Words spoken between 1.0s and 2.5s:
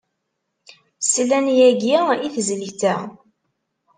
Slan yagi i